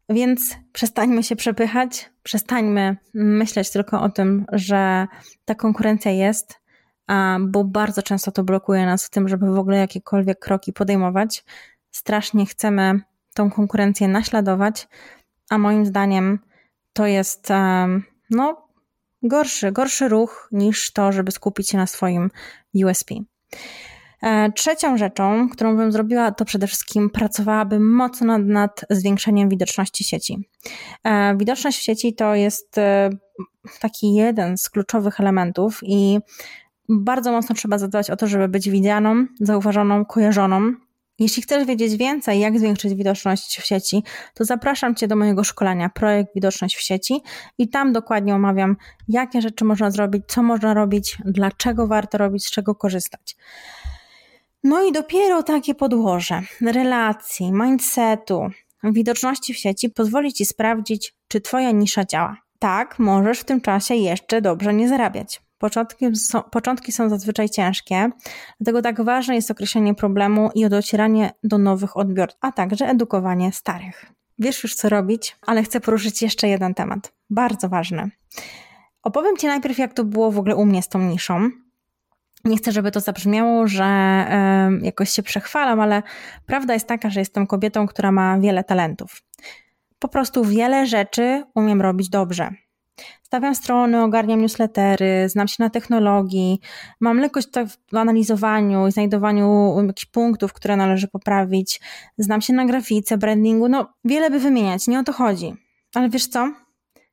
Więc 0.08 0.56
przestańmy 0.72 1.22
się 1.22 1.36
przepychać, 1.36 2.10
przestańmy 2.22 2.96
myśleć 3.14 3.70
tylko 3.70 4.02
o 4.02 4.08
tym, 4.08 4.44
że 4.52 5.06
ta 5.44 5.54
konkurencja 5.54 6.10
jest, 6.10 6.60
bo 7.40 7.64
bardzo 7.64 8.02
często 8.02 8.32
to 8.32 8.44
blokuje 8.44 8.86
nas 8.86 9.06
w 9.06 9.10
tym, 9.10 9.28
żeby 9.28 9.50
w 9.50 9.58
ogóle 9.58 9.76
jakiekolwiek 9.76 10.38
kroki 10.38 10.72
podejmować. 10.72 11.44
Strasznie 11.90 12.46
chcemy 12.46 13.00
tą 13.34 13.50
konkurencję 13.50 14.08
naśladować, 14.08 14.88
a 15.50 15.58
moim 15.58 15.86
zdaniem 15.86 16.38
to 16.92 17.06
jest 17.06 17.48
no, 18.30 18.68
gorszy, 19.22 19.72
gorszy 19.72 20.08
ruch 20.08 20.48
niż 20.52 20.92
to, 20.92 21.12
żeby 21.12 21.32
skupić 21.32 21.68
się 21.68 21.78
na 21.78 21.86
swoim 21.86 22.30
USP. 22.74 23.14
E, 24.22 24.52
trzecią 24.52 24.96
rzeczą, 24.96 25.48
którą 25.48 25.76
bym 25.76 25.92
zrobiła, 25.92 26.32
to 26.32 26.44
przede 26.44 26.66
wszystkim 26.66 27.10
pracowałabym 27.10 27.94
mocno 27.94 28.38
nad, 28.38 28.84
zwiększeniem 28.90 29.48
widoczności 29.48 30.04
sieci. 30.04 30.48
E, 31.04 31.36
widoczność 31.36 31.78
w 31.78 31.82
sieci 31.82 32.14
to 32.14 32.34
jest 32.34 32.78
e, 32.78 33.10
taki 33.80 34.14
jeden 34.14 34.58
z 34.58 34.70
kluczowych 34.70 35.20
elementów 35.20 35.80
i 35.82 36.18
bardzo 36.88 37.32
mocno 37.32 37.54
trzeba 37.54 37.78
zadbać 37.78 38.10
o 38.10 38.16
to, 38.16 38.26
żeby 38.26 38.48
być 38.48 38.70
widzianą, 38.70 39.26
zauważoną, 39.40 40.04
kojarzoną. 40.04 40.72
Jeśli 41.18 41.42
chcesz 41.42 41.66
wiedzieć 41.66 41.96
więcej, 41.96 42.40
jak 42.40 42.58
zwiększyć 42.58 42.94
widoczność 42.94 43.60
w 43.60 43.66
sieci, 43.66 44.02
to 44.34 44.44
zapraszam 44.44 44.94
Cię 44.94 45.08
do 45.08 45.16
mojego 45.16 45.44
szkolenia 45.44 45.88
Projekt 45.88 46.34
Widoczność 46.34 46.76
w 46.76 46.80
sieci 46.80 47.22
i 47.58 47.68
tam 47.68 47.92
dokładnie 47.92 48.34
omawiam, 48.34 48.76
jakie 49.08 49.42
rzeczy 49.42 49.64
można 49.64 49.90
zrobić, 49.90 50.22
co 50.26 50.42
można 50.42 50.74
robić, 50.74 51.18
dlaczego 51.24 51.86
warto 51.86 52.18
robić, 52.18 52.46
z 52.46 52.50
czego 52.50 52.74
korzystać. 52.74 53.36
No 54.64 54.84
i 54.84 54.92
dopiero 54.92 55.42
takie 55.42 55.74
podłoże 55.74 56.42
relacji, 56.60 57.52
mindsetu, 57.52 58.50
widoczności 58.84 59.54
w 59.54 59.58
sieci 59.58 59.90
pozwoli 59.90 60.32
Ci 60.32 60.44
sprawdzić, 60.44 61.14
czy 61.28 61.40
Twoja 61.40 61.70
nisza 61.70 62.04
działa. 62.04 62.36
Tak, 62.58 62.98
możesz 62.98 63.40
w 63.40 63.44
tym 63.44 63.60
czasie 63.60 63.94
jeszcze 63.94 64.42
dobrze 64.42 64.74
nie 64.74 64.88
zarabiać. 64.88 65.47
Początki 65.58 66.16
są, 66.16 66.42
początki 66.42 66.92
są 66.92 67.08
zazwyczaj 67.08 67.50
ciężkie, 67.50 68.10
dlatego 68.60 68.82
tak 68.82 69.02
ważne 69.04 69.34
jest 69.34 69.50
określenie 69.50 69.94
problemu 69.94 70.50
i 70.54 70.68
docieranie 70.68 71.30
do 71.44 71.58
nowych 71.58 71.96
odbiorców, 71.96 72.38
a 72.40 72.52
także 72.52 72.86
edukowanie 72.86 73.52
starych. 73.52 74.06
Wiesz 74.38 74.62
już 74.62 74.74
co 74.74 74.88
robić, 74.88 75.36
ale 75.46 75.62
chcę 75.62 75.80
poruszyć 75.80 76.22
jeszcze 76.22 76.48
jeden 76.48 76.74
temat, 76.74 77.12
bardzo 77.30 77.68
ważny. 77.68 78.10
Opowiem 79.02 79.36
Ci 79.36 79.46
najpierw, 79.46 79.78
jak 79.78 79.94
to 79.94 80.04
było 80.04 80.32
w 80.32 80.38
ogóle 80.38 80.56
u 80.56 80.64
mnie 80.64 80.82
z 80.82 80.88
tą 80.88 80.98
niszą. 80.98 81.50
Nie 82.44 82.56
chcę, 82.56 82.72
żeby 82.72 82.90
to 82.90 83.00
zabrzmiało, 83.00 83.68
że 83.68 83.84
y, 84.82 84.84
jakoś 84.84 85.10
się 85.10 85.22
przechwalam, 85.22 85.80
ale 85.80 86.02
prawda 86.46 86.74
jest 86.74 86.86
taka, 86.86 87.10
że 87.10 87.20
jestem 87.20 87.46
kobietą, 87.46 87.86
która 87.86 88.12
ma 88.12 88.38
wiele 88.38 88.64
talentów. 88.64 89.22
Po 89.98 90.08
prostu 90.08 90.44
wiele 90.44 90.86
rzeczy 90.86 91.44
umiem 91.54 91.82
robić 91.82 92.08
dobrze. 92.08 92.50
Stawiam 93.28 93.54
strony, 93.54 94.02
ogarniam 94.02 94.40
newslettery, 94.40 95.28
znam 95.28 95.48
się 95.48 95.56
na 95.58 95.70
technologii, 95.70 96.60
mam 97.00 97.18
lekkość 97.18 97.48
w 97.92 97.96
analizowaniu 97.96 98.86
i 98.86 98.92
znajdowaniu 98.92 99.76
jakichś 99.86 100.04
punktów, 100.04 100.52
które 100.52 100.76
należy 100.76 101.08
poprawić, 101.08 101.80
znam 102.18 102.40
się 102.40 102.52
na 102.52 102.64
grafice, 102.64 103.18
brandingu, 103.18 103.68
no 103.68 103.92
wiele 104.04 104.30
by 104.30 104.38
wymieniać, 104.38 104.86
nie 104.86 105.00
o 105.00 105.04
to 105.04 105.12
chodzi. 105.12 105.54
Ale 105.94 106.08
wiesz 106.08 106.26
co? 106.26 106.52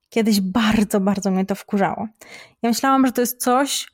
Kiedyś 0.10 0.42
bardzo, 0.42 1.00
bardzo 1.00 1.32
mnie 1.32 1.46
to 1.46 1.56
wkurzało. 1.56 2.08
Ja 2.62 2.70
myślałam, 2.70 3.06
że 3.06 3.12
to 3.12 3.22
jest 3.22 3.44
coś, 3.44 3.88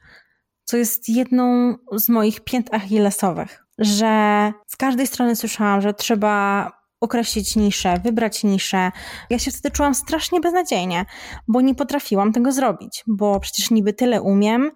co 0.63 0.77
jest 0.77 1.09
jedną 1.09 1.75
z 1.91 2.09
moich 2.09 2.41
pięt 2.41 2.73
achillesowych, 2.73 3.65
że 3.77 4.53
z 4.67 4.75
każdej 4.75 5.07
strony 5.07 5.35
słyszałam, 5.35 5.81
że 5.81 5.93
trzeba 5.93 6.71
określić 7.01 7.55
niszę, 7.55 7.99
wybrać 8.03 8.43
niszę. 8.43 8.91
Ja 9.29 9.39
się 9.39 9.51
wtedy 9.51 9.71
czułam 9.71 9.95
strasznie 9.95 10.39
beznadziejnie, 10.39 11.05
bo 11.47 11.61
nie 11.61 11.75
potrafiłam 11.75 12.33
tego 12.33 12.51
zrobić, 12.51 13.03
bo 13.07 13.39
przecież 13.39 13.71
niby 13.71 13.93
tyle 13.93 14.21
umiem, 14.21 14.71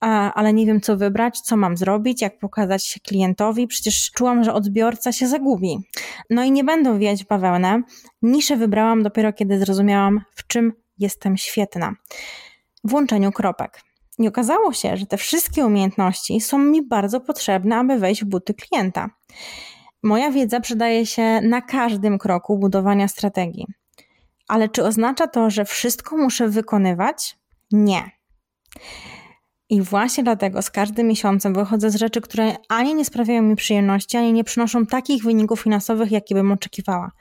a, 0.00 0.34
ale 0.34 0.52
nie 0.52 0.66
wiem 0.66 0.80
co 0.80 0.96
wybrać, 0.96 1.40
co 1.40 1.56
mam 1.56 1.76
zrobić, 1.76 2.22
jak 2.22 2.38
pokazać 2.38 2.86
się 2.86 3.00
klientowi, 3.00 3.66
przecież 3.66 4.10
czułam, 4.10 4.44
że 4.44 4.54
odbiorca 4.54 5.12
się 5.12 5.28
zagubi. 5.28 5.78
No 6.30 6.44
i 6.44 6.52
nie 6.52 6.64
będę 6.64 6.98
wijać 6.98 7.24
bawełnę. 7.24 7.82
Niszę 8.22 8.56
wybrałam 8.56 9.02
dopiero 9.02 9.32
kiedy 9.32 9.58
zrozumiałam, 9.58 10.20
w 10.34 10.46
czym 10.46 10.72
jestem 10.98 11.36
świetna. 11.36 11.92
W 12.84 12.94
łączeniu 12.94 13.32
kropek. 13.32 13.80
I 14.18 14.28
okazało 14.28 14.72
się, 14.72 14.96
że 14.96 15.06
te 15.06 15.16
wszystkie 15.16 15.66
umiejętności 15.66 16.40
są 16.40 16.58
mi 16.58 16.86
bardzo 16.86 17.20
potrzebne, 17.20 17.76
aby 17.76 17.98
wejść 17.98 18.24
w 18.24 18.28
buty 18.28 18.54
klienta. 18.54 19.10
Moja 20.02 20.30
wiedza 20.30 20.60
przydaje 20.60 21.06
się 21.06 21.40
na 21.40 21.60
każdym 21.60 22.18
kroku 22.18 22.58
budowania 22.58 23.08
strategii. 23.08 23.66
Ale 24.48 24.68
czy 24.68 24.84
oznacza 24.84 25.26
to, 25.26 25.50
że 25.50 25.64
wszystko 25.64 26.16
muszę 26.16 26.48
wykonywać? 26.48 27.38
Nie. 27.72 28.10
I 29.70 29.82
właśnie 29.82 30.24
dlatego 30.24 30.62
z 30.62 30.70
każdym 30.70 31.06
miesiącem 31.06 31.54
wychodzę 31.54 31.90
z 31.90 31.96
rzeczy, 31.96 32.20
które 32.20 32.56
ani 32.68 32.94
nie 32.94 33.04
sprawiają 33.04 33.42
mi 33.42 33.56
przyjemności, 33.56 34.16
ani 34.16 34.32
nie 34.32 34.44
przynoszą 34.44 34.86
takich 34.86 35.22
wyników 35.22 35.60
finansowych, 35.60 36.12
jakie 36.12 36.34
bym 36.34 36.52
oczekiwała. 36.52 37.12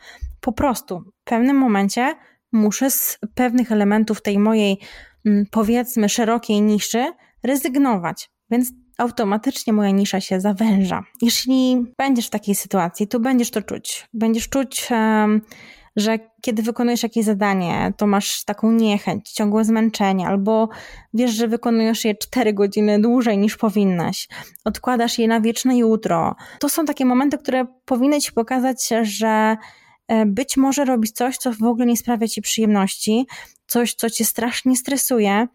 Po 0.41 0.51
prostu 0.51 0.99
w 0.99 1.23
pewnym 1.23 1.57
momencie 1.57 2.15
muszę 2.51 2.91
z 2.91 3.19
pewnych 3.35 3.71
elementów 3.71 4.21
tej 4.21 4.39
mojej, 4.39 4.79
mm, 5.25 5.45
powiedzmy, 5.51 6.09
szerokiej 6.09 6.61
niszy 6.61 7.11
rezygnować. 7.43 8.29
Więc 8.49 8.71
automatycznie 8.99 9.73
moja 9.73 9.91
nisza 9.91 10.21
się 10.21 10.41
zawęża. 10.41 11.03
Jeśli 11.21 11.85
będziesz 11.97 12.27
w 12.27 12.29
takiej 12.29 12.55
sytuacji, 12.55 13.07
to 13.07 13.19
będziesz 13.19 13.51
to 13.51 13.61
czuć. 13.61 14.07
Będziesz 14.13 14.49
czuć, 14.49 14.89
że 15.95 16.19
kiedy 16.41 16.63
wykonujesz 16.63 17.03
jakieś 17.03 17.25
zadanie, 17.25 17.93
to 17.97 18.07
masz 18.07 18.43
taką 18.43 18.71
niechęć, 18.71 19.31
ciągłe 19.31 19.65
zmęczenie, 19.65 20.27
albo 20.27 20.69
wiesz, 21.13 21.31
że 21.31 21.47
wykonujesz 21.47 22.05
je 22.05 22.15
4 22.15 22.53
godziny 22.53 23.01
dłużej 23.01 23.37
niż 23.37 23.57
powinnaś, 23.57 24.27
odkładasz 24.65 25.19
je 25.19 25.27
na 25.27 25.41
wieczne 25.41 25.77
jutro. 25.77 26.35
To 26.59 26.69
są 26.69 26.85
takie 26.85 27.05
momenty, 27.05 27.37
które 27.37 27.65
powinny 27.85 28.21
ci 28.21 28.31
pokazać, 28.31 28.89
że 29.01 29.57
e, 30.07 30.25
być 30.25 30.57
może 30.57 30.85
robić 30.85 31.11
coś, 31.11 31.37
co 31.37 31.53
w 31.53 31.63
ogóle 31.63 31.85
nie 31.85 31.97
sprawia 31.97 32.27
ci 32.27 32.41
przyjemności, 32.41 33.27
coś, 33.67 33.93
co 33.93 34.09
cię 34.09 34.25
strasznie 34.25 34.75
stresuje 34.75 35.47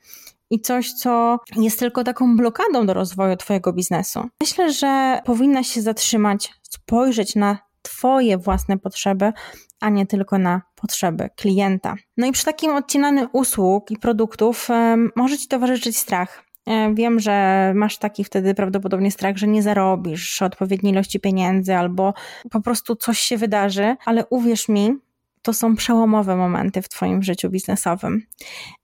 i 0.51 0.61
coś, 0.61 0.93
co 0.93 1.39
jest 1.57 1.79
tylko 1.79 2.05
taką 2.05 2.37
blokadą 2.37 2.87
do 2.87 2.95
rozwoju 2.95 3.37
Twojego 3.37 3.73
biznesu. 3.73 4.29
Myślę, 4.41 4.73
że 4.73 5.21
powinnaś 5.25 5.67
się 5.67 5.83
zatrzymać, 5.83 6.53
spojrzeć 6.63 7.35
na 7.37 7.59
Twoje 7.83 8.39
własne 8.39 8.79
potrzeby, 8.79 9.33
a 9.81 9.91
nie 9.91 10.07
tylko 10.07 10.39
na 10.39 10.63
potrzeby 10.75 11.29
klienta. 11.37 11.95
No 12.17 12.27
i 12.27 12.33
przy 12.33 12.45
takim 12.45 12.75
odcinaniu 12.75 13.29
usług 13.33 13.91
i 13.91 13.99
produktów 13.99 14.71
um, 14.71 15.11
może 15.17 15.39
Ci 15.39 15.49
towarzyszyć 15.49 15.99
strach. 15.99 16.45
E, 16.67 16.95
wiem, 16.95 17.21
że 17.21 17.73
masz 17.75 17.99
taki 17.99 18.25
wtedy 18.25 18.55
prawdopodobnie 18.55 19.11
strach, 19.11 19.37
że 19.37 19.47
nie 19.47 19.63
zarobisz 19.63 20.43
odpowiedniej 20.43 20.93
ilości 20.93 21.21
pieniędzy 21.21 21.77
albo 21.77 22.15
po 22.51 22.61
prostu 22.61 22.97
coś 22.97 23.19
się 23.19 23.37
wydarzy, 23.37 23.97
ale 24.05 24.27
uwierz 24.27 24.69
mi, 24.69 24.95
to 25.43 25.53
są 25.53 25.77
przełomowe 25.77 26.37
momenty 26.37 26.83
w 26.83 26.89
Twoim 26.89 27.23
życiu 27.23 27.51
biznesowym. 27.51 28.23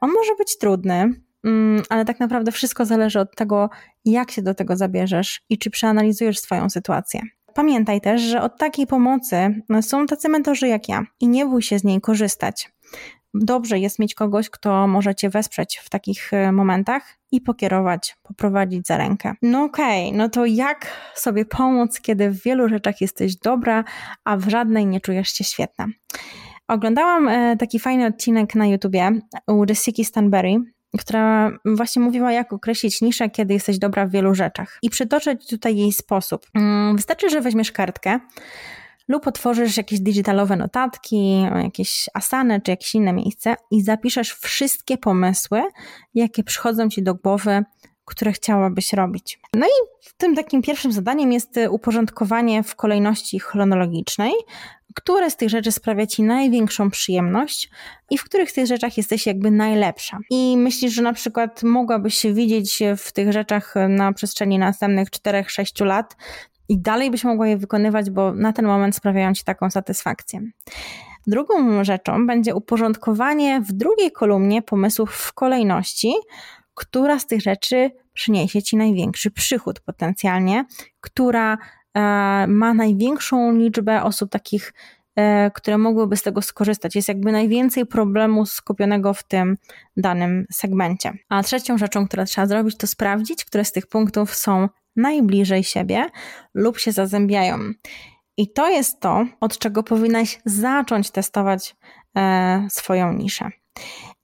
On 0.01 0.13
może 0.13 0.35
być 0.39 0.59
trudny, 0.59 1.13
ale 1.89 2.05
tak 2.05 2.21
naprawdę 2.21 2.53
wszystko 2.53 2.85
zależy 2.85 3.21
od 3.21 3.37
tego, 3.37 3.71
jak 4.05 4.31
się 4.31 4.43
do 4.43 4.55
tego 4.55 4.77
zabierzesz 4.77 5.43
i 5.49 5.59
czy 5.59 5.71
przeanalizujesz 5.71 6.39
swoją 6.39 6.71
sytuację. 6.71 7.21
Pamiętaj 7.55 8.01
też, 8.01 8.23
że 8.23 8.43
od 8.43 8.59
takiej 8.59 8.87
pomocy 8.87 9.63
są 9.81 10.07
tacy 10.07 10.29
mentorzy 10.29 10.69
jak 10.69 10.89
ja 10.89 11.05
i 11.21 11.29
nie 11.29 11.47
bój 11.47 11.63
się 11.63 11.79
z 11.79 11.85
niej 11.85 12.01
korzystać. 12.01 12.73
Dobrze 13.35 13.79
jest 13.79 13.99
mieć 13.99 14.15
kogoś, 14.15 14.51
kto 14.51 14.87
może 14.87 15.15
cię 15.15 15.31
wesprzeć 15.31 15.81
w 15.85 15.91
takich 15.91 16.33
e, 16.33 16.53
momentach 16.53 17.19
i 17.33 17.41
pokierować, 17.41 18.17
poprowadzić 18.23 18.87
za 18.87 18.97
rękę. 18.97 19.35
No 19.43 19.65
okej, 19.65 20.07
okay, 20.07 20.19
no 20.19 20.29
to 20.29 20.47
jak 20.47 20.87
sobie 21.15 21.45
pomóc, 21.45 22.01
kiedy 22.01 22.31
w 22.31 22.43
wielu 22.43 22.69
rzeczach 22.69 23.01
jesteś 23.01 23.37
dobra, 23.37 23.85
a 24.25 24.37
w 24.37 24.49
żadnej 24.49 24.87
nie 24.87 25.01
czujesz 25.01 25.29
się 25.29 25.45
świetna? 25.45 25.87
Oglądałam 26.69 27.29
e, 27.29 27.57
taki 27.57 27.79
fajny 27.79 28.07
odcinek 28.07 28.55
na 28.55 28.67
YouTubie 28.67 29.11
u 29.47 29.65
Jessica 29.69 30.05
Stanberry, 30.05 30.57
która 30.99 31.51
właśnie 31.65 32.03
mówiła, 32.03 32.33
jak 32.33 32.53
określić 32.53 33.01
niszę, 33.01 33.31
kiedy 33.31 33.55
jesteś 33.55 33.79
dobra 33.79 34.07
w 34.07 34.11
wielu 34.11 34.35
rzeczach. 34.35 34.79
I 34.83 34.91
przytoczę 34.91 35.37
tutaj 35.37 35.77
jej 35.77 35.93
sposób. 35.93 36.47
Mm, 36.55 36.97
wystarczy, 36.97 37.31
że 37.31 37.41
weźmiesz 37.41 37.73
kartkę, 37.73 38.21
lub 39.09 39.27
otworzysz 39.27 39.77
jakieś 39.77 40.01
digitalowe 40.01 40.57
notatki, 40.57 41.43
jakieś 41.63 42.09
asany 42.15 42.61
czy 42.61 42.71
jakieś 42.71 42.95
inne 42.95 43.13
miejsce 43.13 43.55
i 43.71 43.83
zapiszesz 43.83 44.33
wszystkie 44.33 44.99
pomysły, 44.99 45.63
jakie 46.15 46.45
przychodzą 46.45 46.89
ci 46.89 47.03
do 47.03 47.15
głowy, 47.15 47.65
które 48.05 48.33
chciałabyś 48.33 48.93
robić. 48.93 49.41
No 49.55 49.67
i 49.67 50.05
tym 50.17 50.37
takim 50.37 50.63
pierwszym 50.63 50.93
zadaniem 50.93 51.33
jest 51.33 51.61
uporządkowanie 51.71 52.63
w 52.63 52.77
kolejności 52.77 53.39
chronologicznej, 53.39 54.33
które 54.95 55.31
z 55.31 55.37
tych 55.37 55.51
rzeczy 55.51 55.73
sprawia 55.73 56.07
ci 56.07 56.23
największą 56.23 56.91
przyjemność 56.91 57.71
i 58.11 58.19
w 58.19 58.25
których 58.25 58.53
tych 58.53 58.67
rzeczach 58.67 58.97
jesteś 58.97 59.27
jakby 59.27 59.51
najlepsza. 59.51 60.19
I 60.31 60.57
myślisz, 60.57 60.93
że 60.93 61.03
na 61.03 61.13
przykład 61.13 61.63
mogłabyś 61.63 62.15
się 62.15 62.35
widzieć 62.35 62.83
w 62.97 63.13
tych 63.13 63.33
rzeczach 63.33 63.75
na 63.89 64.13
przestrzeni 64.13 64.59
następnych 64.59 65.09
4-6 65.11 65.85
lat, 65.85 66.17
i 66.71 66.79
dalej 66.79 67.11
byś 67.11 67.25
mogła 67.25 67.49
je 67.49 67.57
wykonywać, 67.57 68.11
bo 68.11 68.33
na 68.33 68.53
ten 68.53 68.67
moment 68.67 68.97
sprawiają 68.97 69.35
ci 69.35 69.45
taką 69.45 69.71
satysfakcję. 69.71 70.41
Drugą 71.27 71.85
rzeczą 71.85 72.27
będzie 72.27 72.55
uporządkowanie 72.55 73.61
w 73.61 73.73
drugiej 73.73 74.13
kolumnie 74.13 74.63
pomysłów 74.63 75.11
w 75.15 75.33
kolejności, 75.33 76.15
która 76.75 77.19
z 77.19 77.27
tych 77.27 77.41
rzeczy 77.41 77.91
przyniesie 78.13 78.63
ci 78.63 78.77
największy 78.77 79.31
przychód 79.31 79.81
potencjalnie, 79.81 80.65
która 81.01 81.59
ma 82.49 82.75
największą 82.75 83.53
liczbę 83.53 84.03
osób 84.03 84.31
takich, 84.31 84.73
e, 85.17 85.51
które 85.51 85.79
mogłyby 85.79 86.17
z 86.17 86.23
tego 86.23 86.43
skorzystać. 86.43 86.97
Jest 86.97 87.09
jakby 87.09 87.33
najwięcej 87.33 87.87
problemu 87.87 88.47
skupionego 88.47 89.15
w 89.15 89.23
tym 89.23 89.57
danym 89.97 90.47
segmencie. 90.53 91.13
A 91.29 91.43
trzecią 91.43 91.79
rzeczą, 91.79 92.07
którą 92.09 92.25
trzeba 92.25 92.47
zrobić, 92.47 92.77
to 92.77 92.87
sprawdzić, 92.87 93.45
które 93.45 93.65
z 93.65 93.73
tych 93.73 93.87
punktów 93.87 94.35
są 94.35 94.69
najbliżej 94.97 95.65
siebie 95.65 96.07
lub 96.55 96.79
się 96.79 96.93
zazębiają. 96.93 97.59
I 98.37 98.53
to 98.53 98.69
jest 98.69 99.01
to, 99.01 99.27
od 99.41 99.59
czego 99.59 99.83
powinnaś 99.83 100.41
zacząć 100.45 101.11
testować 101.11 101.77
e, 102.17 102.67
swoją 102.71 103.13
niszę. 103.13 103.51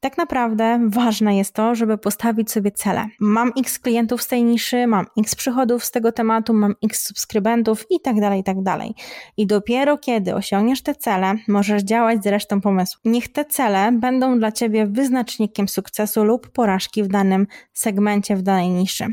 Tak 0.01 0.19
naprawdę 0.19 0.81
ważne 0.89 1.37
jest 1.37 1.55
to, 1.55 1.75
żeby 1.75 1.99
postawić 1.99 2.51
sobie 2.51 2.71
cele. 2.71 3.07
Mam 3.21 3.53
x 3.59 3.79
klientów 3.79 4.23
z 4.23 4.29
tej 4.29 4.45
niszy, 4.45 4.87
mam 4.87 5.07
x 5.19 5.35
przychodów 5.35 5.85
z 5.85 5.91
tego 5.91 6.13
tematu, 6.13 6.55
mam 6.55 6.75
x 6.85 7.07
subskrybentów 7.07 7.87
i 7.91 8.01
tak 8.01 8.21
dalej, 8.21 8.41
i 8.41 8.45
tak 8.45 8.63
dalej. 8.63 8.95
I 9.37 9.47
dopiero 9.47 9.99
kiedy 9.99 10.35
osiągniesz 10.35 10.83
te 10.83 10.95
cele, 10.95 11.35
możesz 11.49 11.83
działać 11.83 12.23
z 12.23 12.27
resztą 12.27 12.61
pomysłu. 12.61 13.01
Niech 13.05 13.33
te 13.33 13.45
cele 13.45 13.93
będą 13.93 14.39
dla 14.39 14.53
Ciebie 14.53 14.87
wyznacznikiem 14.87 15.69
sukcesu 15.69 16.25
lub 16.25 16.49
porażki 16.49 17.03
w 17.03 17.09
danym 17.09 17.47
segmencie, 17.73 18.37
w 18.37 18.43
danej 18.43 18.69
niszy 18.69 19.07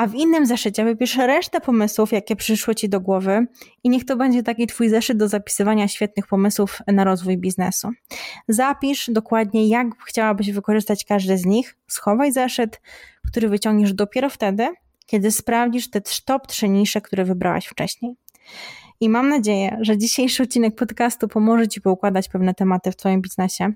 a 0.00 0.06
w 0.06 0.14
innym 0.14 0.46
zeszycie 0.46 0.84
wypisz 0.84 1.16
resztę 1.16 1.60
pomysłów, 1.60 2.12
jakie 2.12 2.36
przyszły 2.36 2.74
Ci 2.74 2.88
do 2.88 3.00
głowy 3.00 3.46
i 3.84 3.90
niech 3.90 4.04
to 4.04 4.16
będzie 4.16 4.42
taki 4.42 4.66
Twój 4.66 4.88
zeszyt 4.88 5.18
do 5.18 5.28
zapisywania 5.28 5.88
świetnych 5.88 6.26
pomysłów 6.26 6.78
na 6.86 7.04
rozwój 7.04 7.38
biznesu. 7.38 7.90
Zapisz 8.48 9.10
dokładnie, 9.12 9.68
jak 9.68 9.86
chciałabyś 10.06 10.52
wykorzystać 10.52 11.04
każdy 11.04 11.38
z 11.38 11.46
nich, 11.46 11.76
schowaj 11.88 12.32
zeszyt, 12.32 12.80
który 13.28 13.48
wyciągniesz 13.48 13.94
dopiero 13.94 14.30
wtedy, 14.30 14.68
kiedy 15.06 15.30
sprawdzisz 15.30 15.90
te 15.90 16.00
top 16.24 16.46
3 16.46 16.68
nisze, 16.68 17.00
które 17.00 17.24
wybrałaś 17.24 17.66
wcześniej. 17.66 18.16
I 19.02 19.08
mam 19.08 19.28
nadzieję, 19.28 19.78
że 19.80 19.98
dzisiejszy 19.98 20.42
odcinek 20.42 20.74
podcastu 20.74 21.28
pomoże 21.28 21.68
Ci 21.68 21.80
poukładać 21.80 22.28
pewne 22.28 22.54
tematy 22.54 22.92
w 22.92 22.96
Twoim 22.96 23.22
biznesie. 23.22 23.72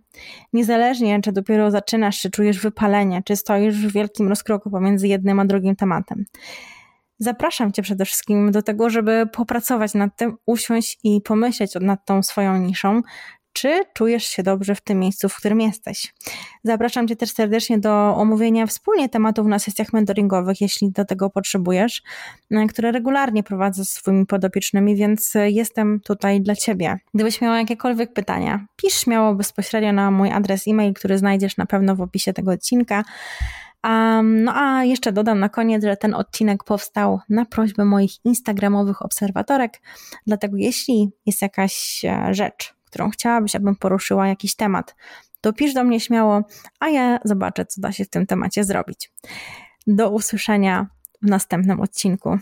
Niezależnie, 0.52 1.20
czy 1.20 1.32
dopiero 1.32 1.70
zaczynasz, 1.70 2.20
czy 2.20 2.30
czujesz 2.30 2.58
wypalenie, 2.58 3.22
czy 3.24 3.36
stoisz 3.36 3.86
w 3.86 3.92
wielkim 3.92 4.28
rozkroku 4.28 4.70
pomiędzy 4.70 5.08
jednym 5.08 5.40
a 5.40 5.44
drugim 5.44 5.76
tematem. 5.76 6.24
Zapraszam 7.18 7.72
Cię 7.72 7.82
przede 7.82 8.04
wszystkim 8.04 8.52
do 8.52 8.62
tego, 8.62 8.90
żeby 8.90 9.26
popracować 9.32 9.94
nad 9.94 10.16
tym, 10.16 10.36
usiąść 10.46 10.98
i 11.04 11.20
pomyśleć 11.20 11.74
nad 11.80 12.06
tą 12.06 12.22
swoją 12.22 12.58
niszą, 12.58 13.02
czy 13.54 13.84
czujesz 13.92 14.24
się 14.24 14.42
dobrze 14.42 14.74
w 14.74 14.80
tym 14.80 14.98
miejscu, 14.98 15.28
w 15.28 15.36
którym 15.36 15.60
jesteś. 15.60 16.14
Zapraszam 16.64 17.08
Cię 17.08 17.16
też 17.16 17.30
serdecznie 17.30 17.78
do 17.78 18.16
omówienia 18.16 18.66
wspólnie 18.66 19.08
tematów 19.08 19.46
na 19.46 19.58
sesjach 19.58 19.92
mentoringowych, 19.92 20.60
jeśli 20.60 20.90
do 20.90 21.04
tego 21.04 21.30
potrzebujesz, 21.30 22.02
e, 22.50 22.66
które 22.66 22.92
regularnie 22.92 23.42
prowadzę 23.42 23.84
z 23.84 23.90
swoimi 23.90 24.26
podopiecznymi, 24.26 24.96
więc 24.96 25.32
jestem 25.44 26.00
tutaj 26.00 26.40
dla 26.40 26.54
Ciebie. 26.54 26.98
Gdybyś 27.14 27.40
miała 27.40 27.58
jakiekolwiek 27.58 28.12
pytania, 28.12 28.66
pisz 28.76 28.94
śmiało 28.94 29.34
bezpośrednio 29.34 29.92
na 29.92 30.10
mój 30.10 30.30
adres 30.30 30.68
e-mail, 30.68 30.94
który 30.94 31.18
znajdziesz 31.18 31.56
na 31.56 31.66
pewno 31.66 31.96
w 31.96 32.00
opisie 32.00 32.32
tego 32.32 32.50
odcinka. 32.50 33.04
Um, 33.84 34.44
no 34.44 34.52
a 34.54 34.84
jeszcze 34.84 35.12
dodam 35.12 35.38
na 35.38 35.48
koniec, 35.48 35.84
że 35.84 35.96
ten 35.96 36.14
odcinek 36.14 36.64
powstał 36.64 37.20
na 37.28 37.44
prośbę 37.44 37.84
moich 37.84 38.24
instagramowych 38.24 39.02
obserwatorek, 39.02 39.80
dlatego 40.26 40.56
jeśli 40.56 41.10
jest 41.26 41.42
jakaś 41.42 42.04
e, 42.04 42.34
rzecz, 42.34 42.74
którą 42.94 43.10
chciałabyś, 43.10 43.56
abym 43.56 43.76
poruszyła 43.76 44.28
jakiś 44.28 44.54
temat, 44.54 44.94
to 45.40 45.52
pisz 45.52 45.74
do 45.74 45.84
mnie 45.84 46.00
śmiało, 46.00 46.42
a 46.80 46.88
ja 46.88 47.18
zobaczę, 47.24 47.66
co 47.66 47.80
da 47.80 47.92
się 47.92 48.04
w 48.04 48.08
tym 48.08 48.26
temacie 48.26 48.64
zrobić. 48.64 49.10
Do 49.86 50.10
usłyszenia 50.10 50.86
w 51.22 51.26
następnym 51.26 51.80
odcinku. 51.80 52.38